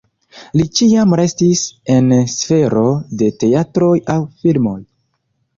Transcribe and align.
Li 0.59 0.63
ĉiam 0.79 1.11
restis 1.19 1.61
en 1.97 2.09
sfero 2.37 2.87
de 3.21 3.29
teatroj 3.45 3.93
aŭ 4.15 4.19
filmoj. 4.41 4.77